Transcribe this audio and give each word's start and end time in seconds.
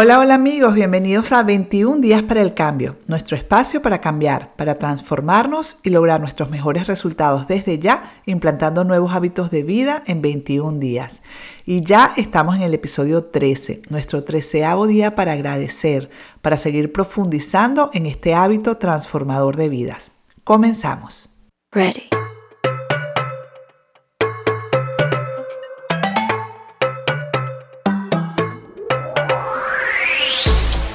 Hola, 0.00 0.20
hola 0.20 0.36
amigos, 0.36 0.74
bienvenidos 0.74 1.32
a 1.32 1.42
21 1.42 2.00
días 2.00 2.22
para 2.22 2.40
el 2.40 2.54
cambio, 2.54 2.98
nuestro 3.08 3.36
espacio 3.36 3.82
para 3.82 4.00
cambiar, 4.00 4.54
para 4.54 4.78
transformarnos 4.78 5.80
y 5.82 5.90
lograr 5.90 6.20
nuestros 6.20 6.50
mejores 6.50 6.86
resultados 6.86 7.48
desde 7.48 7.80
ya, 7.80 8.12
implantando 8.24 8.84
nuevos 8.84 9.12
hábitos 9.12 9.50
de 9.50 9.64
vida 9.64 10.04
en 10.06 10.22
21 10.22 10.78
días. 10.78 11.20
Y 11.66 11.82
ya 11.82 12.12
estamos 12.16 12.54
en 12.54 12.62
el 12.62 12.74
episodio 12.74 13.24
13, 13.24 13.82
nuestro 13.90 14.22
treceavo 14.22 14.86
día 14.86 15.16
para 15.16 15.32
agradecer, 15.32 16.10
para 16.42 16.58
seguir 16.58 16.92
profundizando 16.92 17.90
en 17.92 18.06
este 18.06 18.34
hábito 18.34 18.76
transformador 18.76 19.56
de 19.56 19.68
vidas. 19.68 20.12
Comenzamos. 20.44 21.28
Ready. 21.72 22.07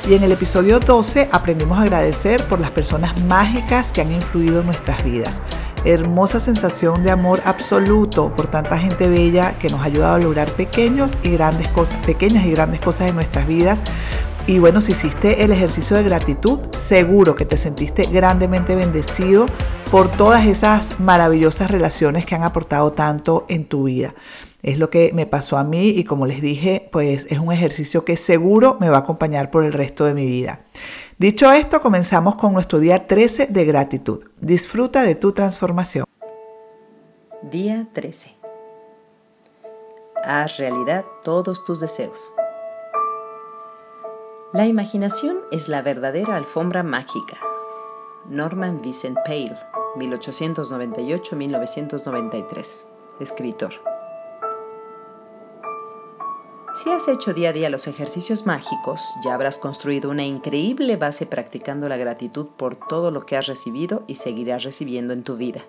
Y 0.05 0.16
en 0.16 0.23
el 0.23 0.34
episodio 0.34 0.81
12 0.81 1.30
aprendimos 1.31 1.77
a 1.77 1.84
agradecer 1.84 2.45
por 2.48 2.59
las 2.59 2.71
personas 2.71 3.23
mágicas 3.23 3.93
que 3.93 4.02
han 4.02 4.12
influido 4.12 4.59
en 4.59 4.66
nuestras 4.66 5.02
vidas. 5.02 5.39
Hermosa 5.85 6.41
sensación 6.41 7.03
de 7.03 7.12
amor 7.12 7.39
absoluto 7.45 8.35
por 8.35 8.48
tanta 8.48 8.77
gente 8.77 9.07
bella 9.07 9.57
que 9.59 9.70
nos 9.70 9.79
ha 9.79 9.85
ayudado 9.85 10.16
a 10.16 10.20
lograr 10.20 10.52
pequeños 10.52 11.17
y 11.23 11.29
grandes 11.29 11.70
cosas, 11.70 12.05
pequeñas 12.05 12.45
y 12.45 12.52
grandes 12.52 12.81
cosas 12.81 13.09
en 13.09 13.16
nuestras 13.16 13.48
vidas. 13.48 13.79
Y 14.45 14.59
bueno, 14.59 14.81
si 14.81 14.91
hiciste 14.91 15.45
el 15.45 15.53
ejercicio 15.53 15.95
de 15.95 16.04
gratitud, 16.04 16.59
seguro 16.77 17.38
que 17.38 17.45
te 17.45 17.55
sentiste 17.55 18.04
grandemente 18.04 18.76
bendecido 18.76 19.45
por 19.90 20.12
todas 20.12 20.45
esas 20.45 20.99
maravillosas 20.99 21.71
relaciones 21.71 22.26
que 22.26 22.35
han 22.35 22.43
aportado 22.43 22.91
tanto 22.91 23.45
en 23.48 23.63
tu 23.63 23.85
vida. 23.85 24.13
Es 24.63 24.80
lo 24.80 24.90
que 24.90 25.12
me 25.13 25.26
pasó 25.26 25.58
a 25.58 25.66
mí 25.66 25.90
y 25.90 26.05
como 26.05 26.26
les 26.26 26.41
dije, 26.41 26.88
pues 26.90 27.27
es 27.30 27.38
un 27.38 27.52
ejercicio 27.52 28.05
que 28.05 28.16
seguro 28.16 28.77
me 28.80 28.90
va 28.90 28.95
a 28.95 29.02
acompañar 29.02 29.52
por 29.52 29.66
el 29.66 29.73
resto 29.73 30.05
de 30.05 30.13
mi 30.13 30.26
vida. 30.26 30.62
Dicho 31.17 31.52
esto, 31.52 31.81
comenzamos 31.81 32.35
con 32.35 32.54
nuestro 32.54 32.79
día 32.79 33.05
13 33.05 33.48
de 33.48 33.65
gratitud. 33.65 34.24
Disfruta 34.40 35.04
de 35.04 35.15
tu 35.15 35.34
transformación. 35.34 36.05
Día 37.41 37.90
13. 37.91 38.37
Haz 40.24 40.55
realidad 40.55 41.04
todos 41.24 41.65
tus 41.65 41.82
deseos. 41.82 42.32
La 44.54 44.65
imaginación 44.65 45.40
es 45.52 45.68
la 45.68 45.82
verdadera 45.82 46.37
alfombra 46.37 46.84
mágica. 46.84 47.35
Norman 48.30 48.82
Vincent 48.82 49.18
Pale, 49.26 49.57
1898-1993, 49.98 52.87
escritor. 53.20 53.93
Si 56.76 56.90
has 56.90 57.07
hecho 57.07 57.35
día 57.35 57.49
a 57.49 57.54
día 57.54 57.70
los 57.70 57.85
ejercicios 57.85 58.48
mágicos, 58.48 59.13
ya 59.24 59.35
habrás 59.35 59.60
construido 59.60 60.10
una 60.10 60.24
increíble 60.24 60.98
base 60.98 61.27
practicando 61.27 61.88
la 61.88 61.98
gratitud 61.98 62.48
por 62.57 62.76
todo 62.76 63.12
lo 63.12 63.27
que 63.27 63.38
has 63.38 63.46
recibido 63.46 64.03
y 64.07 64.16
seguirás 64.16 64.63
recibiendo 64.63 65.13
en 65.13 65.24
tu 65.24 65.35
vida. 65.35 65.62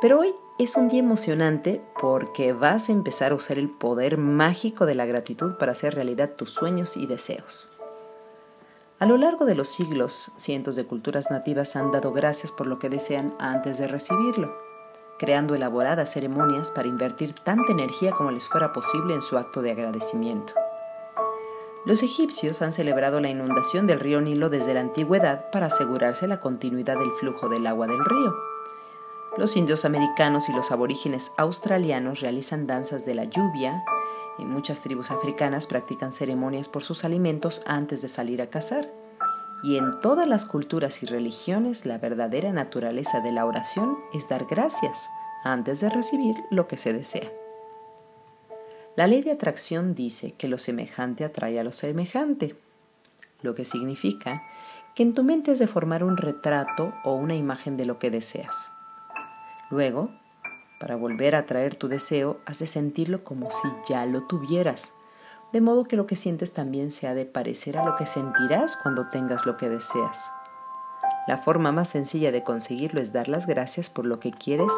Pero 0.00 0.20
hoy 0.20 0.32
es 0.60 0.76
un 0.76 0.88
día 0.88 1.00
emocionante 1.00 1.82
porque 2.00 2.52
vas 2.52 2.88
a 2.88 2.92
empezar 2.92 3.32
a 3.32 3.34
usar 3.34 3.58
el 3.58 3.68
poder 3.68 4.16
mágico 4.16 4.86
de 4.86 4.94
la 4.94 5.06
gratitud 5.06 5.56
para 5.56 5.72
hacer 5.72 5.96
realidad 5.96 6.36
tus 6.36 6.50
sueños 6.50 6.96
y 6.96 7.06
deseos. 7.06 7.70
A 9.00 9.06
lo 9.06 9.18
largo 9.18 9.44
de 9.44 9.56
los 9.56 9.66
siglos, 9.66 10.30
cientos 10.36 10.76
de 10.76 10.86
culturas 10.86 11.32
nativas 11.32 11.74
han 11.74 11.90
dado 11.90 12.12
gracias 12.12 12.52
por 12.52 12.68
lo 12.68 12.78
que 12.78 12.90
desean 12.90 13.34
antes 13.40 13.78
de 13.78 13.88
recibirlo 13.88 14.63
creando 15.18 15.54
elaboradas 15.54 16.12
ceremonias 16.12 16.70
para 16.70 16.88
invertir 16.88 17.34
tanta 17.34 17.72
energía 17.72 18.12
como 18.12 18.30
les 18.30 18.46
fuera 18.48 18.72
posible 18.72 19.14
en 19.14 19.22
su 19.22 19.38
acto 19.38 19.62
de 19.62 19.72
agradecimiento. 19.72 20.54
Los 21.84 22.02
egipcios 22.02 22.62
han 22.62 22.72
celebrado 22.72 23.20
la 23.20 23.28
inundación 23.28 23.86
del 23.86 24.00
río 24.00 24.20
Nilo 24.20 24.48
desde 24.48 24.72
la 24.72 24.80
antigüedad 24.80 25.50
para 25.50 25.66
asegurarse 25.66 26.26
la 26.26 26.40
continuidad 26.40 26.98
del 26.98 27.12
flujo 27.12 27.48
del 27.48 27.66
agua 27.66 27.86
del 27.86 28.02
río. 28.02 28.34
Los 29.36 29.56
indios 29.56 29.84
americanos 29.84 30.48
y 30.48 30.52
los 30.52 30.70
aborígenes 30.70 31.32
australianos 31.36 32.20
realizan 32.20 32.66
danzas 32.66 33.04
de 33.04 33.14
la 33.14 33.24
lluvia, 33.24 33.84
y 34.38 34.44
muchas 34.44 34.80
tribus 34.80 35.10
africanas 35.10 35.66
practican 35.66 36.12
ceremonias 36.12 36.68
por 36.68 36.84
sus 36.84 37.04
alimentos 37.04 37.62
antes 37.66 38.00
de 38.02 38.08
salir 38.08 38.40
a 38.42 38.48
cazar. 38.48 39.03
Y 39.64 39.78
en 39.78 39.98
todas 40.00 40.28
las 40.28 40.44
culturas 40.44 41.02
y 41.02 41.06
religiones 41.06 41.86
la 41.86 41.96
verdadera 41.96 42.52
naturaleza 42.52 43.20
de 43.22 43.32
la 43.32 43.46
oración 43.46 43.96
es 44.12 44.28
dar 44.28 44.44
gracias 44.44 45.08
antes 45.42 45.80
de 45.80 45.88
recibir 45.88 46.36
lo 46.50 46.68
que 46.68 46.76
se 46.76 46.92
desea. 46.92 47.32
La 48.94 49.06
ley 49.06 49.22
de 49.22 49.32
atracción 49.32 49.94
dice 49.94 50.32
que 50.32 50.48
lo 50.48 50.58
semejante 50.58 51.24
atrae 51.24 51.58
a 51.58 51.64
lo 51.64 51.72
semejante, 51.72 52.56
lo 53.40 53.54
que 53.54 53.64
significa 53.64 54.42
que 54.94 55.02
en 55.02 55.14
tu 55.14 55.24
mente 55.24 55.50
has 55.50 55.60
de 55.60 55.66
formar 55.66 56.04
un 56.04 56.18
retrato 56.18 56.92
o 57.02 57.14
una 57.14 57.34
imagen 57.34 57.78
de 57.78 57.86
lo 57.86 57.98
que 57.98 58.10
deseas. 58.10 58.70
Luego, 59.70 60.10
para 60.78 60.96
volver 60.96 61.34
a 61.34 61.38
atraer 61.38 61.74
tu 61.74 61.88
deseo, 61.88 62.38
has 62.44 62.58
de 62.58 62.66
sentirlo 62.66 63.24
como 63.24 63.50
si 63.50 63.68
ya 63.88 64.04
lo 64.04 64.24
tuvieras, 64.24 64.92
de 65.54 65.60
modo 65.60 65.84
que 65.84 65.94
lo 65.94 66.08
que 66.08 66.16
sientes 66.16 66.52
también 66.52 66.90
se 66.90 67.06
ha 67.06 67.14
de 67.14 67.26
parecer 67.26 67.78
a 67.78 67.84
lo 67.84 67.94
que 67.94 68.06
sentirás 68.06 68.76
cuando 68.76 69.06
tengas 69.06 69.46
lo 69.46 69.56
que 69.56 69.68
deseas. 69.68 70.32
La 71.28 71.38
forma 71.38 71.70
más 71.70 71.88
sencilla 71.88 72.32
de 72.32 72.42
conseguirlo 72.42 73.00
es 73.00 73.12
dar 73.12 73.28
las 73.28 73.46
gracias 73.46 73.88
por 73.88 74.04
lo 74.04 74.18
que 74.18 74.32
quieres 74.32 74.72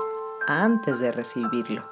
antes 0.46 1.00
de 1.00 1.12
recibirlo. 1.12 1.88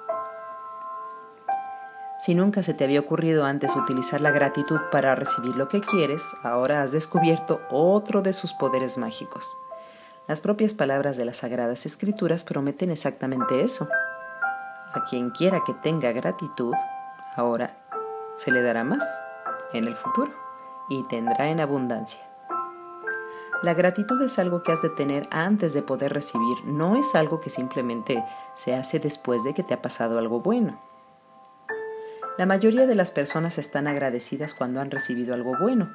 Si 2.21 2.35
nunca 2.35 2.63
se 2.63 2.75
te 2.75 2.85
había 2.85 3.01
ocurrido 3.01 3.47
antes 3.47 3.75
utilizar 3.75 4.21
la 4.21 4.33
gratitud 4.33 4.79
para 4.93 5.15
recibir 5.15 5.57
lo 5.57 5.69
que 5.69 5.81
quieres, 5.81 6.23
ahora 6.43 6.83
has 6.83 6.93
descubierto 6.93 7.63
otro 7.71 8.21
de 8.21 8.35
sus 8.35 8.53
poderes 8.53 8.99
mágicos. 8.99 9.57
Las 10.29 10.43
propias 10.43 10.75
palabras 10.75 11.17
de 11.17 11.25
las 11.25 11.39
Sagradas 11.39 11.87
Escrituras 11.87 12.45
prometen 12.45 12.91
exactamente 12.91 13.63
eso. 13.63 13.89
A 14.93 15.05
quien 15.09 15.31
quiera 15.31 15.63
que 15.65 15.73
tenga 15.73 16.13
gratitud, 16.13 16.75
ahora 17.35 17.79
se 18.37 18.51
le 18.51 18.63
dará 18.63 18.85
más 18.85 19.05
en 19.73 19.85
el 19.85 19.97
futuro 19.97 20.33
y 20.89 21.03
tendrá 21.05 21.49
en 21.49 21.61
abundancia. 21.61 22.21
La 23.63 23.75
gratitud 23.75 24.21
es 24.23 24.39
algo 24.39 24.63
que 24.63 24.73
has 24.73 24.83
de 24.83 24.91
tener 24.91 25.27
antes 25.31 25.73
de 25.73 25.83
poder 25.83 26.13
recibir, 26.13 26.65
no 26.65 26.97
es 26.97 27.15
algo 27.15 27.41
que 27.41 27.49
simplemente 27.49 28.23
se 28.55 28.75
hace 28.75 28.99
después 28.99 29.43
de 29.45 29.55
que 29.55 29.63
te 29.63 29.73
ha 29.73 29.81
pasado 29.81 30.19
algo 30.19 30.41
bueno. 30.41 30.79
La 32.37 32.47
mayoría 32.47 32.87
de 32.87 32.95
las 32.95 33.11
personas 33.11 33.59
están 33.59 33.87
agradecidas 33.87 34.55
cuando 34.55 34.81
han 34.81 34.91
recibido 34.91 35.35
algo 35.35 35.55
bueno, 35.59 35.95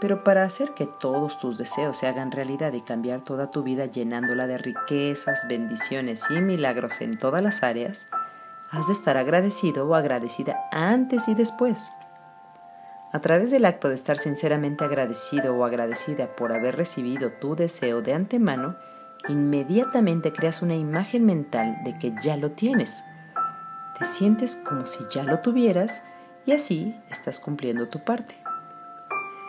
pero 0.00 0.24
para 0.24 0.44
hacer 0.44 0.72
que 0.72 0.86
todos 0.86 1.38
tus 1.38 1.58
deseos 1.58 1.98
se 1.98 2.06
hagan 2.06 2.32
realidad 2.32 2.72
y 2.72 2.80
cambiar 2.80 3.22
toda 3.22 3.50
tu 3.50 3.62
vida 3.62 3.86
llenándola 3.86 4.46
de 4.46 4.58
riquezas, 4.58 5.46
bendiciones 5.48 6.30
y 6.30 6.40
milagros 6.40 7.00
en 7.00 7.18
todas 7.18 7.42
las 7.42 7.62
áreas, 7.62 8.08
has 8.70 8.86
de 8.86 8.92
estar 8.92 9.16
agradecido 9.16 9.88
o 9.88 9.94
agradecida 9.94 10.68
antes 10.72 11.28
y 11.28 11.34
después. 11.34 11.92
A 13.12 13.20
través 13.20 13.50
del 13.50 13.64
acto 13.64 13.88
de 13.88 13.94
estar 13.94 14.18
sinceramente 14.18 14.84
agradecido 14.84 15.56
o 15.56 15.64
agradecida 15.64 16.36
por 16.36 16.52
haber 16.52 16.76
recibido 16.76 17.32
tu 17.32 17.56
deseo 17.56 18.02
de 18.02 18.12
antemano, 18.12 18.76
inmediatamente 19.28 20.32
creas 20.32 20.60
una 20.60 20.74
imagen 20.74 21.24
mental 21.24 21.78
de 21.84 21.98
que 21.98 22.14
ya 22.22 22.36
lo 22.36 22.50
tienes. 22.50 23.04
Te 23.98 24.04
sientes 24.04 24.56
como 24.56 24.86
si 24.86 25.04
ya 25.10 25.24
lo 25.24 25.40
tuvieras 25.40 26.02
y 26.44 26.52
así 26.52 26.94
estás 27.10 27.40
cumpliendo 27.40 27.88
tu 27.88 28.04
parte. 28.04 28.36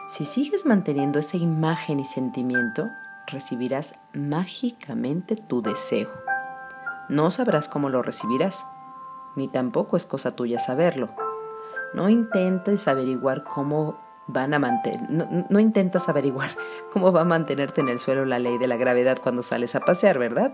Si 0.07 0.25
sigues 0.25 0.65
manteniendo 0.65 1.19
esa 1.19 1.37
imagen 1.37 1.99
y 1.99 2.05
sentimiento, 2.05 2.89
recibirás 3.27 3.93
mágicamente 4.13 5.35
tu 5.35 5.61
deseo. 5.61 6.09
No 7.09 7.29
sabrás 7.29 7.69
cómo 7.69 7.89
lo 7.89 8.01
recibirás, 8.01 8.65
ni 9.35 9.47
tampoco 9.47 9.97
es 9.97 10.05
cosa 10.05 10.35
tuya 10.35 10.59
saberlo. 10.59 11.09
No 11.93 12.09
intentes 12.09 12.87
averiguar 12.87 13.43
cómo 13.43 13.99
van 14.27 14.53
a 14.53 14.59
mantener, 14.59 15.01
no, 15.09 15.59
intentas 15.59 16.07
averiguar 16.07 16.51
cómo 16.93 17.11
va 17.11 17.21
a 17.21 17.25
mantenerte 17.25 17.81
en 17.81 17.89
el 17.89 17.99
suelo 17.99 18.25
la 18.25 18.39
ley 18.39 18.57
de 18.57 18.67
la 18.67 18.77
gravedad 18.77 19.17
cuando 19.21 19.43
sales 19.43 19.75
a 19.75 19.79
pasear, 19.79 20.19
¿verdad? 20.19 20.53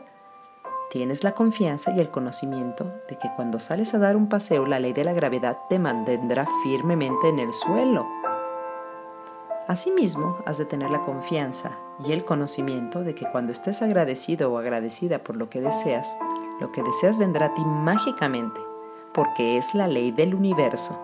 Tienes 0.89 1.23
la 1.23 1.33
confianza 1.33 1.91
y 1.91 1.99
el 1.99 2.09
conocimiento 2.09 2.85
de 3.09 3.17
que 3.17 3.29
cuando 3.35 3.59
sales 3.59 3.93
a 3.93 3.99
dar 3.99 4.15
un 4.15 4.29
paseo 4.29 4.65
la 4.65 4.79
ley 4.79 4.93
de 4.93 5.03
la 5.03 5.13
gravedad 5.13 5.57
te 5.69 5.77
mantendrá 5.77 6.47
firmemente 6.63 7.27
en 7.27 7.39
el 7.39 7.51
suelo. 7.51 8.05
Asimismo, 9.67 10.37
has 10.45 10.59
de 10.59 10.65
tener 10.65 10.91
la 10.91 11.01
confianza 11.01 11.75
y 12.05 12.11
el 12.11 12.23
conocimiento 12.23 13.03
de 13.03 13.15
que 13.15 13.25
cuando 13.31 13.51
estés 13.51 13.81
agradecido 13.81 14.53
o 14.53 14.59
agradecida 14.59 15.23
por 15.23 15.37
lo 15.37 15.49
que 15.49 15.59
deseas, 15.59 16.15
lo 16.59 16.71
que 16.71 16.83
deseas 16.83 17.17
vendrá 17.17 17.47
a 17.47 17.53
ti 17.55 17.65
mágicamente, 17.65 18.61
porque 19.11 19.57
es 19.57 19.73
la 19.73 19.87
ley 19.87 20.11
del 20.11 20.35
universo. 20.35 21.01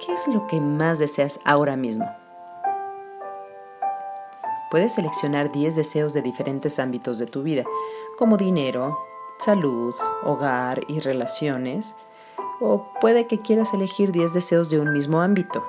¿Qué 0.00 0.14
es 0.14 0.26
lo 0.28 0.46
que 0.46 0.62
más 0.62 0.98
deseas 0.98 1.40
ahora 1.44 1.76
mismo? 1.76 2.06
Puedes 4.70 4.94
seleccionar 4.94 5.52
10 5.52 5.76
deseos 5.76 6.14
de 6.14 6.22
diferentes 6.22 6.78
ámbitos 6.78 7.18
de 7.18 7.26
tu 7.26 7.42
vida, 7.42 7.64
como 8.16 8.38
dinero, 8.38 8.96
salud, 9.38 9.94
hogar 10.24 10.80
y 10.88 11.00
relaciones, 11.00 11.94
O 12.64 12.86
puede 13.00 13.26
que 13.26 13.40
quieras 13.40 13.74
elegir 13.74 14.12
10 14.12 14.34
deseos 14.34 14.70
de 14.70 14.78
un 14.78 14.92
mismo 14.92 15.20
ámbito 15.20 15.64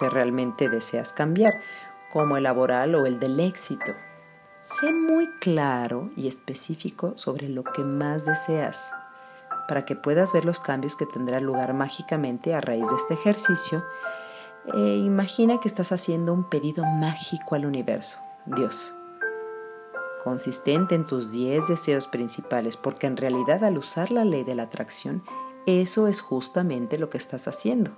que 0.00 0.10
realmente 0.10 0.68
deseas 0.68 1.12
cambiar, 1.12 1.60
como 2.10 2.36
el 2.36 2.42
laboral 2.42 2.94
o 2.96 3.06
el 3.06 3.20
del 3.20 3.38
éxito. 3.38 3.92
Sé 4.60 4.92
muy 4.92 5.28
claro 5.38 6.10
y 6.16 6.26
específico 6.26 7.16
sobre 7.16 7.48
lo 7.48 7.62
que 7.62 7.84
más 7.84 8.24
deseas 8.24 8.92
para 9.70 9.84
que 9.84 9.94
puedas 9.94 10.32
ver 10.32 10.44
los 10.44 10.58
cambios 10.58 10.96
que 10.96 11.06
tendrán 11.06 11.44
lugar 11.44 11.74
mágicamente 11.74 12.56
a 12.56 12.60
raíz 12.60 12.90
de 12.90 12.96
este 12.96 13.14
ejercicio. 13.14 13.84
E 14.74 14.96
imagina 14.96 15.60
que 15.60 15.68
estás 15.68 15.92
haciendo 15.92 16.32
un 16.32 16.50
pedido 16.50 16.84
mágico 16.84 17.54
al 17.54 17.66
universo, 17.66 18.18
Dios, 18.46 18.96
consistente 20.24 20.96
en 20.96 21.06
tus 21.06 21.30
10 21.30 21.68
deseos 21.68 22.08
principales, 22.08 22.76
porque 22.76 23.06
en 23.06 23.16
realidad 23.16 23.62
al 23.62 23.78
usar 23.78 24.10
la 24.10 24.24
ley 24.24 24.42
de 24.42 24.56
la 24.56 24.64
atracción, 24.64 25.22
eso 25.66 26.08
es 26.08 26.20
justamente 26.20 26.98
lo 26.98 27.08
que 27.08 27.18
estás 27.18 27.46
haciendo. 27.46 27.92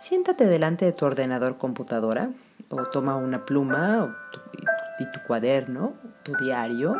Siéntate 0.00 0.46
delante 0.46 0.86
de 0.86 0.92
tu 0.92 1.04
ordenador 1.04 1.58
computadora 1.58 2.30
o 2.70 2.84
toma 2.84 3.16
una 3.16 3.44
pluma 3.44 4.16
y 4.98 5.04
tu 5.12 5.22
cuaderno, 5.26 5.92
tu 6.22 6.34
diario, 6.36 6.96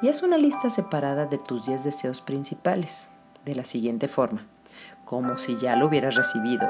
y 0.00 0.08
haz 0.08 0.22
una 0.22 0.38
lista 0.38 0.70
separada 0.70 1.26
de 1.26 1.38
tus 1.38 1.66
10 1.66 1.82
deseos 1.82 2.20
principales, 2.20 3.10
de 3.44 3.56
la 3.56 3.64
siguiente 3.64 4.06
forma, 4.06 4.46
como 5.04 5.38
si 5.38 5.56
ya 5.56 5.74
lo 5.74 5.86
hubieras 5.86 6.14
recibido. 6.14 6.68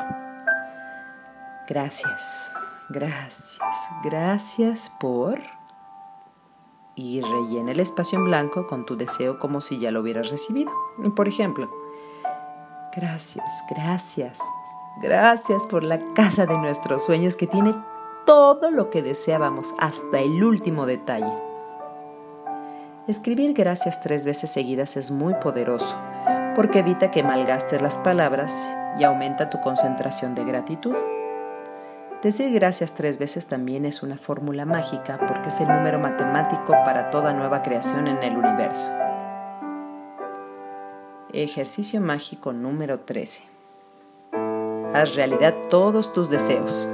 Gracias, 1.69 2.50
gracias, 2.88 3.61
gracias 4.02 4.90
por... 4.99 5.38
Y 6.94 7.20
rellena 7.20 7.73
el 7.73 7.81
espacio 7.81 8.19
en 8.19 8.25
blanco 8.25 8.67
con 8.67 8.87
tu 8.87 8.96
deseo 8.96 9.38
como 9.38 9.61
si 9.61 9.78
ya 9.78 9.90
lo 9.90 10.00
hubieras 10.00 10.31
recibido. 10.31 10.73
Por 11.14 11.28
ejemplo, 11.28 11.70
gracias, 12.96 13.44
gracias, 13.69 14.40
gracias 15.03 15.63
por 15.67 15.83
la 15.83 16.01
casa 16.15 16.47
de 16.47 16.57
nuestros 16.59 17.05
sueños 17.05 17.37
que 17.37 17.47
tiene 17.47 17.73
todo 18.25 18.71
lo 18.71 18.91
que 18.91 19.03
deseábamos 19.03 19.75
hasta 19.79 20.21
el 20.21 20.43
último 20.43 20.87
detalle. 20.87 21.33
Escribir 23.07 23.53
gracias 23.55 24.03
tres 24.03 24.25
veces 24.25 24.51
seguidas 24.51 24.97
es 24.97 25.11
muy 25.11 25.35
poderoso 25.35 25.95
porque 26.57 26.79
evita 26.81 27.11
que 27.11 27.23
malgastes 27.23 27.83
las 27.83 27.99
palabras 27.99 28.71
y 28.99 29.05
aumenta 29.05 29.51
tu 29.51 29.61
concentración 29.61 30.35
de 30.35 30.45
gratitud. 30.45 30.97
Decir 32.23 32.53
gracias 32.53 32.95
tres 32.95 33.19
veces 33.19 33.47
también 33.47 33.85
es 33.85 34.03
una 34.03 34.17
fórmula 34.17 34.65
mágica 34.65 35.21
porque 35.27 35.51
es 35.51 35.61
el 35.61 35.69
número 35.69 35.99
matemático 35.99 36.73
para 36.85 37.11
toda 37.11 37.35
nueva 37.35 37.63
creación 37.63 38.09
en 38.09 38.23
el 38.23 38.37
universo. 38.37 38.91
Ejercicio 41.33 42.01
mágico 42.01 42.55
número 42.55 43.01
13. 43.01 43.56
Haz 44.97 45.15
realidad 45.15 45.55
todos 45.69 46.15
tus 46.15 46.31
deseos. 46.31 46.89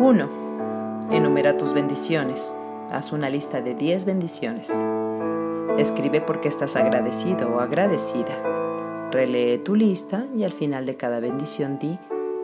1. 0.00 0.28
Enumera 1.12 1.56
tus 1.56 1.72
bendiciones. 1.72 2.52
Haz 2.90 3.12
una 3.12 3.30
lista 3.30 3.60
de 3.60 3.76
10 3.76 4.04
bendiciones. 4.04 4.76
Escribe 5.78 6.20
por 6.20 6.40
qué 6.40 6.48
estás 6.48 6.74
agradecido 6.74 7.54
o 7.54 7.60
agradecida. 7.60 8.42
Relee 9.12 9.58
tu 9.58 9.76
lista 9.76 10.26
y 10.36 10.42
al 10.42 10.52
final 10.52 10.86
de 10.86 10.96
cada 10.96 11.20
bendición 11.20 11.78
di 11.78 12.00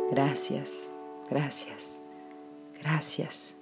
gracias, 0.09 0.93
gracias, 1.29 2.01
gracias. 2.81 3.57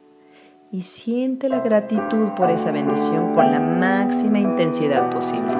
Y 0.70 0.82
siente 0.82 1.48
la 1.48 1.60
gratitud 1.60 2.32
por 2.36 2.50
esa 2.50 2.70
bendición 2.70 3.32
con 3.32 3.50
la 3.50 3.60
máxima 3.60 4.38
intensidad 4.38 5.08
posible. 5.08 5.56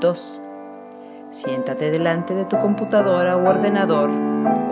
2. 0.00 0.47
Siéntate 1.38 1.92
delante 1.92 2.34
de 2.34 2.44
tu 2.44 2.58
computadora 2.58 3.36
o 3.36 3.48
ordenador 3.48 4.10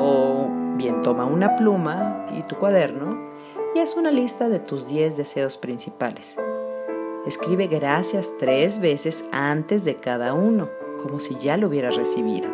o 0.01 0.49
bien 0.77 1.01
toma 1.01 1.25
una 1.25 1.55
pluma 1.55 2.27
y 2.37 2.43
tu 2.43 2.57
cuaderno 2.57 3.31
y 3.77 3.79
haz 3.79 3.97
una 3.97 4.11
lista 4.11 4.49
de 4.49 4.59
tus 4.59 4.89
10 4.89 5.17
deseos 5.17 5.59
principales. 5.59 6.37
Escribe 7.25 7.69
gracias 7.69 8.33
tres 8.41 8.81
veces 8.81 9.25
antes 9.31 9.85
de 9.85 10.01
cada 10.01 10.35
uno, 10.35 10.69
como 11.01 11.21
si 11.21 11.37
ya 11.37 11.57
lo 11.57 11.69
hubieras 11.69 11.95
recibido. 11.95 12.49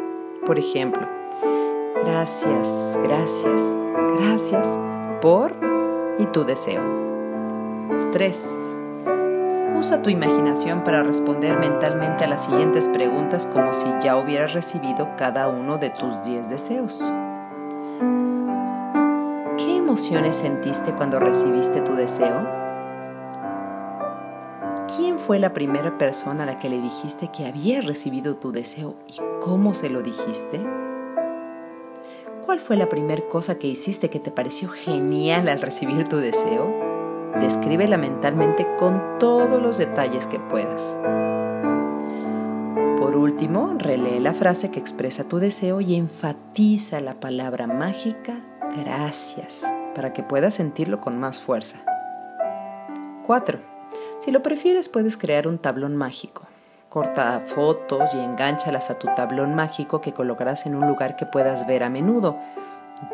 Por 0.44 0.58
ejemplo, 0.58 1.08
gracias, 2.04 2.98
gracias, 3.02 3.62
gracias 4.18 4.78
por 5.22 5.54
y 6.18 6.26
tu 6.26 6.44
deseo. 6.44 6.82
3. 8.12 8.56
Usa 9.82 10.00
tu 10.00 10.10
imaginación 10.10 10.84
para 10.84 11.02
responder 11.02 11.58
mentalmente 11.58 12.22
a 12.22 12.28
las 12.28 12.44
siguientes 12.44 12.86
preguntas 12.86 13.46
como 13.52 13.74
si 13.74 13.86
ya 14.00 14.16
hubieras 14.16 14.52
recibido 14.52 15.16
cada 15.16 15.48
uno 15.48 15.76
de 15.76 15.90
tus 15.90 16.22
10 16.22 16.48
deseos. 16.48 17.02
¿Qué 19.58 19.76
emociones 19.76 20.36
sentiste 20.36 20.92
cuando 20.92 21.18
recibiste 21.18 21.80
tu 21.80 21.96
deseo? 21.96 22.48
¿Quién 24.94 25.18
fue 25.18 25.40
la 25.40 25.52
primera 25.52 25.98
persona 25.98 26.44
a 26.44 26.46
la 26.46 26.60
que 26.60 26.68
le 26.68 26.80
dijiste 26.80 27.32
que 27.36 27.46
había 27.46 27.80
recibido 27.80 28.36
tu 28.36 28.52
deseo 28.52 28.94
y 29.08 29.16
cómo 29.40 29.74
se 29.74 29.90
lo 29.90 30.00
dijiste? 30.00 30.64
¿Cuál 32.46 32.60
fue 32.60 32.76
la 32.76 32.88
primera 32.88 33.26
cosa 33.28 33.58
que 33.58 33.66
hiciste 33.66 34.10
que 34.10 34.20
te 34.20 34.30
pareció 34.30 34.68
genial 34.68 35.48
al 35.48 35.60
recibir 35.60 36.08
tu 36.08 36.18
deseo? 36.18 36.81
Descríbela 37.40 37.96
mentalmente 37.96 38.66
con 38.76 39.18
todos 39.18 39.60
los 39.60 39.78
detalles 39.78 40.26
que 40.26 40.38
puedas. 40.38 40.98
Por 42.98 43.16
último, 43.16 43.74
relee 43.78 44.20
la 44.20 44.34
frase 44.34 44.70
que 44.70 44.78
expresa 44.78 45.24
tu 45.24 45.38
deseo 45.38 45.80
y 45.80 45.96
enfatiza 45.96 47.00
la 47.00 47.14
palabra 47.14 47.66
mágica 47.66 48.34
gracias 48.76 49.62
para 49.94 50.12
que 50.12 50.22
puedas 50.22 50.54
sentirlo 50.54 51.00
con 51.00 51.18
más 51.18 51.40
fuerza. 51.40 51.78
4. 53.24 53.58
Si 54.20 54.30
lo 54.30 54.42
prefieres, 54.42 54.88
puedes 54.88 55.16
crear 55.16 55.48
un 55.48 55.58
tablón 55.58 55.96
mágico. 55.96 56.42
Corta 56.88 57.42
fotos 57.46 58.14
y 58.14 58.18
enganchalas 58.18 58.90
a 58.90 58.98
tu 58.98 59.08
tablón 59.16 59.54
mágico 59.54 60.00
que 60.00 60.12
colocarás 60.12 60.66
en 60.66 60.74
un 60.74 60.86
lugar 60.86 61.16
que 61.16 61.26
puedas 61.26 61.66
ver 61.66 61.82
a 61.82 61.90
menudo. 61.90 62.38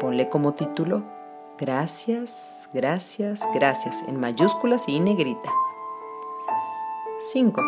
ponle 0.01 0.29
como 0.29 0.53
título 0.53 1.18
Gracias, 1.59 2.71
gracias, 2.73 3.41
gracias 3.53 4.05
en 4.07 4.21
mayúsculas 4.21 4.89
y 4.89 5.01
negrita. 5.01 5.51
5. 7.19 7.61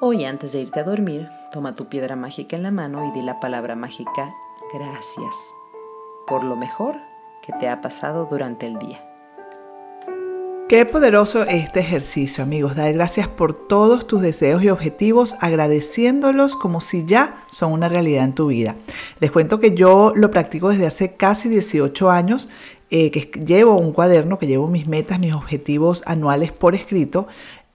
Hoy 0.00 0.24
antes 0.24 0.52
de 0.52 0.60
irte 0.60 0.78
a 0.78 0.84
dormir, 0.84 1.28
toma 1.50 1.74
tu 1.74 1.86
piedra 1.86 2.14
mágica 2.14 2.54
en 2.54 2.62
la 2.62 2.70
mano 2.70 3.04
y 3.04 3.10
di 3.10 3.22
la 3.22 3.40
palabra 3.40 3.74
mágica 3.74 4.32
gracias 4.72 5.34
por 6.26 6.44
lo 6.44 6.54
mejor 6.54 6.96
que 7.42 7.52
te 7.54 7.68
ha 7.68 7.80
pasado 7.80 8.26
durante 8.26 8.66
el 8.66 8.78
día. 8.78 9.15
Qué 10.68 10.84
poderoso 10.84 11.44
este 11.44 11.78
ejercicio, 11.78 12.42
amigos. 12.42 12.74
Dar 12.74 12.92
gracias 12.92 13.28
por 13.28 13.54
todos 13.54 14.08
tus 14.08 14.20
deseos 14.20 14.64
y 14.64 14.68
objetivos, 14.68 15.36
agradeciéndolos 15.38 16.56
como 16.56 16.80
si 16.80 17.06
ya 17.06 17.44
son 17.48 17.70
una 17.70 17.88
realidad 17.88 18.24
en 18.24 18.34
tu 18.34 18.48
vida. 18.48 18.74
Les 19.20 19.30
cuento 19.30 19.60
que 19.60 19.76
yo 19.76 20.12
lo 20.16 20.28
practico 20.32 20.70
desde 20.70 20.88
hace 20.88 21.14
casi 21.14 21.48
18 21.48 22.10
años, 22.10 22.48
eh, 22.90 23.12
que 23.12 23.30
llevo 23.44 23.78
un 23.78 23.92
cuaderno, 23.92 24.40
que 24.40 24.48
llevo 24.48 24.66
mis 24.66 24.88
metas, 24.88 25.20
mis 25.20 25.34
objetivos 25.34 26.02
anuales 26.04 26.50
por 26.50 26.74
escrito 26.74 27.28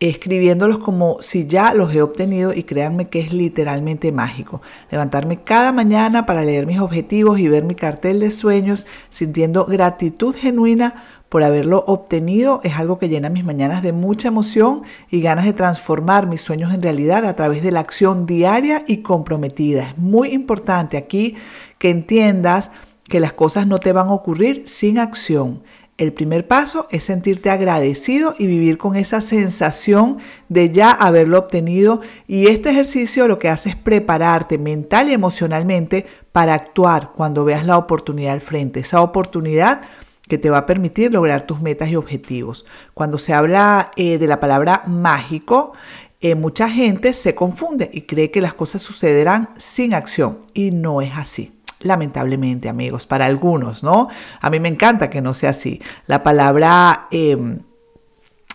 escribiéndolos 0.09 0.79
como 0.79 1.21
si 1.21 1.45
ya 1.45 1.75
los 1.75 1.93
he 1.93 2.01
obtenido 2.01 2.53
y 2.53 2.63
créanme 2.63 3.09
que 3.09 3.19
es 3.19 3.31
literalmente 3.31 4.11
mágico. 4.11 4.61
Levantarme 4.89 5.43
cada 5.43 5.71
mañana 5.71 6.25
para 6.25 6.43
leer 6.43 6.65
mis 6.65 6.79
objetivos 6.79 7.39
y 7.39 7.47
ver 7.47 7.63
mi 7.63 7.75
cartel 7.75 8.19
de 8.19 8.31
sueños 8.31 8.87
sintiendo 9.11 9.65
gratitud 9.65 10.35
genuina 10.35 10.95
por 11.29 11.43
haberlo 11.43 11.83
obtenido 11.85 12.61
es 12.63 12.77
algo 12.77 12.97
que 12.97 13.09
llena 13.09 13.29
mis 13.29 13.45
mañanas 13.45 13.83
de 13.83 13.93
mucha 13.93 14.27
emoción 14.27 14.81
y 15.11 15.21
ganas 15.21 15.45
de 15.45 15.53
transformar 15.53 16.25
mis 16.25 16.41
sueños 16.41 16.73
en 16.73 16.81
realidad 16.81 17.23
a 17.23 17.35
través 17.35 17.61
de 17.61 17.71
la 17.71 17.79
acción 17.79 18.25
diaria 18.25 18.83
y 18.87 18.97
comprometida. 18.97 19.89
Es 19.89 19.97
muy 19.99 20.29
importante 20.29 20.97
aquí 20.97 21.35
que 21.77 21.91
entiendas 21.91 22.71
que 23.07 23.19
las 23.19 23.33
cosas 23.33 23.67
no 23.67 23.79
te 23.79 23.93
van 23.93 24.07
a 24.07 24.13
ocurrir 24.13 24.63
sin 24.67 24.97
acción. 24.97 25.61
El 26.01 26.13
primer 26.13 26.47
paso 26.47 26.87
es 26.89 27.03
sentirte 27.03 27.51
agradecido 27.51 28.33
y 28.39 28.47
vivir 28.47 28.79
con 28.79 28.95
esa 28.95 29.21
sensación 29.21 30.17
de 30.49 30.71
ya 30.71 30.89
haberlo 30.89 31.37
obtenido 31.37 32.01
y 32.25 32.47
este 32.47 32.71
ejercicio 32.71 33.27
lo 33.27 33.37
que 33.37 33.49
hace 33.49 33.69
es 33.69 33.75
prepararte 33.75 34.57
mental 34.57 35.09
y 35.09 35.13
emocionalmente 35.13 36.07
para 36.31 36.55
actuar 36.55 37.11
cuando 37.15 37.45
veas 37.45 37.67
la 37.67 37.77
oportunidad 37.77 38.33
al 38.33 38.41
frente. 38.41 38.79
Esa 38.79 38.99
oportunidad 39.03 39.81
que 40.27 40.39
te 40.39 40.49
va 40.49 40.57
a 40.57 40.65
permitir 40.65 41.11
lograr 41.11 41.43
tus 41.43 41.61
metas 41.61 41.89
y 41.89 41.95
objetivos. 41.95 42.65
Cuando 42.95 43.19
se 43.19 43.35
habla 43.35 43.91
eh, 43.95 44.17
de 44.17 44.25
la 44.25 44.39
palabra 44.39 44.81
mágico, 44.87 45.73
eh, 46.19 46.33
mucha 46.33 46.67
gente 46.67 47.13
se 47.13 47.35
confunde 47.35 47.91
y 47.93 48.01
cree 48.07 48.31
que 48.31 48.41
las 48.41 48.55
cosas 48.55 48.81
sucederán 48.81 49.51
sin 49.55 49.93
acción 49.93 50.39
y 50.55 50.71
no 50.71 51.03
es 51.03 51.11
así. 51.15 51.60
Lamentablemente, 51.83 52.69
amigos, 52.69 53.07
para 53.07 53.25
algunos, 53.25 53.83
¿no? 53.83 54.07
A 54.39 54.49
mí 54.49 54.59
me 54.59 54.69
encanta 54.69 55.09
que 55.09 55.21
no 55.21 55.33
sea 55.33 55.51
así. 55.51 55.81
La 56.07 56.23
palabra, 56.23 57.07
em, 57.11 57.59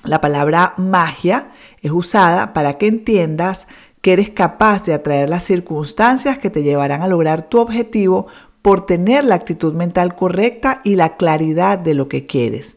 la 0.05 0.21
palabra 0.21 0.75
magia 0.77 1.51
es 1.83 1.91
usada 1.91 2.53
para 2.53 2.75
que 2.75 2.87
entiendas 2.87 3.67
que 4.01 4.13
eres 4.13 4.31
capaz 4.31 4.85
de 4.85 4.95
atraer 4.95 5.29
las 5.29 5.45
circunstancias 5.45 6.39
que 6.39 6.51
te 6.51 6.63
llevarán 6.63 7.03
a 7.03 7.09
lograr 7.09 7.49
tu 7.49 7.59
objetivo 7.59 8.29
por 8.63 8.87
tener 8.87 9.25
la 9.25 9.37
actitud 9.37 9.75
mental 9.75 10.15
correcta 10.17 10.81
y 10.85 10.97
la 10.97 11.17
claridad 11.17 11.79
de 11.79 11.95
lo 11.95 12.09
que 12.09 12.27
quieres. 12.27 12.77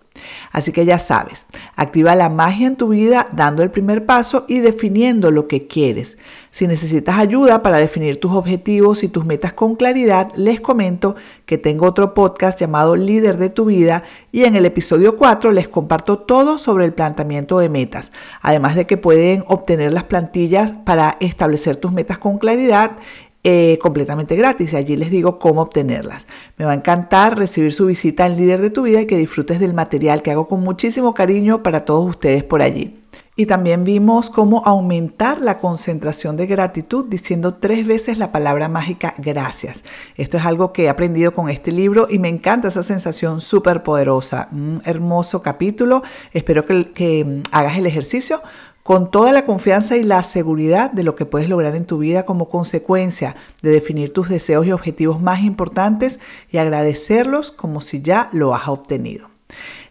Así 0.52 0.72
que 0.72 0.86
ya 0.86 1.00
sabes, 1.00 1.48
activa 1.76 2.16
la 2.16 2.30
magia 2.30 2.68
en 2.68 2.76
tu 2.76 2.90
vida 2.90 3.28
dando 3.32 3.64
el 3.64 3.72
primer 3.72 4.06
paso 4.06 4.46
y 4.48 4.60
definiendo 4.60 5.32
lo 5.32 5.48
que 5.48 5.68
quieres. 5.68 6.18
Si 6.52 6.68
necesitas 6.68 7.20
ayuda 7.20 7.62
para 7.62 7.78
definir 7.78 8.20
tus 8.20 8.32
objetivos 8.32 9.04
y 9.04 9.08
tus 9.08 9.24
metas 9.24 9.54
con 9.54 9.76
claridad, 9.76 10.32
les 10.36 10.60
comento 10.60 11.16
que 11.46 11.60
tengo 11.60 11.86
otro 11.86 12.14
podcast 12.16 12.60
llamado 12.60 12.96
Líder 12.96 13.38
de 13.38 13.50
tu 13.50 13.66
vida 13.66 14.04
y 14.32 14.46
en 14.46 14.56
el 14.56 14.66
episodio 14.66 15.16
4 15.16 15.52
les 15.52 15.68
comparto 15.68 16.18
todo 16.20 16.58
sobre 16.58 16.86
el 16.86 16.94
planteamiento 16.94 17.60
de 17.60 17.70
metas, 17.70 18.12
además 18.42 18.76
de 18.76 18.88
que 18.88 18.98
pueden 18.98 19.44
obtener 19.48 19.94
las 19.94 20.06
plantillas 20.06 20.74
para 20.86 21.18
establecer 21.20 21.78
tus 21.78 21.92
metas 21.92 22.18
con 22.18 22.40
claridad 22.40 22.98
eh, 23.44 23.80
completamente 23.82 24.36
gratis 24.36 24.74
y 24.74 24.76
allí 24.76 24.98
les 24.98 25.12
digo 25.12 25.40
cómo 25.40 25.62
obtenerlas. 25.62 26.28
Me 26.58 26.66
va 26.66 26.72
a 26.72 26.76
encantar 26.76 27.38
recibir 27.38 27.72
su 27.72 27.86
visita 27.86 28.26
en 28.26 28.36
Líder 28.36 28.60
de 28.60 28.70
tu 28.70 28.82
Vida 28.82 29.02
y 29.02 29.08
que 29.08 29.18
disfrutes 29.18 29.60
del 29.60 29.74
material 29.74 30.22
que 30.22 30.32
hago 30.32 30.48
con 30.48 30.62
muchísimo 30.62 31.14
cariño 31.14 31.64
para 31.64 31.86
todos 31.86 32.10
ustedes 32.10 32.44
por 32.44 32.62
allí. 32.62 33.00
Y 33.40 33.46
también 33.46 33.86
vimos 33.86 34.30
cómo 34.30 34.64
aumentar 34.66 35.40
la 35.40 35.60
concentración 35.60 36.36
de 36.36 36.46
gratitud 36.46 37.06
diciendo 37.08 37.54
tres 37.54 37.88
veces 37.88 38.18
la 38.18 38.34
palabra 38.34 38.68
mágica 38.68 39.14
gracias. 39.18 39.86
Esto 40.18 40.36
es 40.36 40.46
algo 40.46 40.74
que 40.74 40.84
he 40.84 40.90
aprendido 40.90 41.32
con 41.32 41.50
este 41.50 41.72
libro 41.72 42.08
y 42.10 42.20
me 42.20 42.28
encanta 42.28 42.68
esa 42.68 42.84
sensación 42.84 43.40
súper 43.40 43.82
poderosa. 43.82 44.50
Un 44.52 44.82
hermoso 44.84 45.42
capítulo. 45.42 46.04
Espero 46.34 46.66
que, 46.66 46.92
que 46.92 47.24
mm, 47.24 47.44
hagas 47.54 47.78
el 47.78 47.86
ejercicio 47.86 48.42
con 48.84 49.12
toda 49.12 49.32
la 49.32 49.46
confianza 49.46 49.98
y 49.98 50.04
la 50.04 50.24
seguridad 50.24 50.92
de 50.92 51.04
lo 51.04 51.16
que 51.16 51.26
puedes 51.26 51.50
lograr 51.50 51.76
en 51.76 51.86
tu 51.86 51.98
vida 51.98 52.26
como 52.26 52.50
consecuencia 52.50 53.36
de 53.62 53.72
definir 53.72 54.14
tus 54.14 54.30
deseos 54.30 54.66
y 54.66 54.72
objetivos 54.72 55.22
más 55.22 55.42
importantes 55.42 56.20
y 56.50 56.58
agradecerlos 56.58 57.52
como 57.52 57.82
si 57.82 58.02
ya 58.02 58.30
lo 58.32 58.56
has 58.56 58.68
obtenido. 58.68 59.30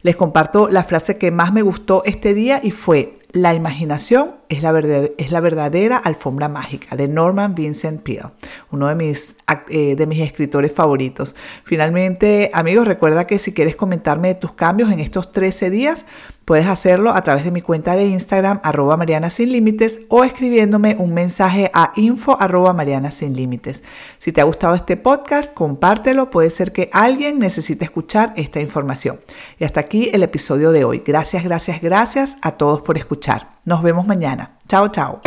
Les 0.02 0.16
comparto 0.16 0.68
la 0.68 0.85
frase 0.85 1.18
que 1.18 1.30
más 1.30 1.52
me 1.52 1.62
gustó 1.62 2.02
este 2.04 2.35
día 2.35 2.61
y 2.62 2.71
fue, 2.71 3.14
la 3.33 3.54
imaginación 3.54 4.38
es 4.49 4.62
la, 4.62 4.78
es 5.19 5.31
la 5.31 5.40
verdadera 5.40 5.97
alfombra 5.97 6.49
mágica 6.49 6.97
de 6.97 7.09
Norman 7.09 7.55
Vincent 7.55 8.02
Peale, 8.02 8.31
uno 8.71 8.88
de 8.88 8.95
mis, 8.95 9.37
eh, 9.69 9.97
de 9.97 10.07
mis 10.07 10.21
escritores 10.21 10.73
favoritos. 10.73 11.35
Finalmente, 11.64 12.50
amigos, 12.52 12.87
recuerda 12.87 13.26
que 13.26 13.38
si 13.38 13.52
quieres 13.52 13.76
comentarme 13.76 14.35
tus 14.35 14.52
cambios 14.52 14.90
en 14.90 15.00
estos 15.00 15.33
13 15.33 15.71
días, 15.71 16.05
Puedes 16.49 16.67
hacerlo 16.67 17.11
a 17.11 17.23
través 17.23 17.45
de 17.45 17.50
mi 17.50 17.61
cuenta 17.61 17.95
de 17.95 18.07
Instagram, 18.07 18.61
arroba 18.62 18.97
Mariana 18.97 19.28
Sin 19.28 19.52
Límites, 19.52 20.00
o 20.09 20.25
escribiéndome 20.25 20.97
un 20.99 21.12
mensaje 21.12 21.71
a 21.75 21.93
info 21.97 22.40
arroba 22.40 22.73
Mariana 22.73 23.11
Sin 23.11 23.37
Límites. 23.37 23.83
Si 24.19 24.33
te 24.33 24.40
ha 24.40 24.45
gustado 24.45 24.75
este 24.75 24.97
podcast, 24.97 25.52
compártelo. 25.52 26.31
Puede 26.31 26.49
ser 26.49 26.73
que 26.73 26.88
alguien 26.95 27.38
necesite 27.38 27.85
escuchar 27.85 28.33
esta 28.35 28.61
información. 28.61 29.21
Y 29.59 29.64
hasta 29.64 29.81
aquí 29.81 30.09
el 30.14 30.23
episodio 30.23 30.73
de 30.73 30.85
hoy. 30.85 31.02
Gracias, 31.07 31.45
gracias, 31.45 31.83
gracias 31.83 32.38
a 32.40 32.52
todos 32.52 32.81
por 32.81 32.97
escuchar. 32.97 33.57
Nos 33.68 33.82
vemos 33.82 34.06
mañana. 34.06 34.52
Chao, 34.66 34.88
chao. 34.88 35.20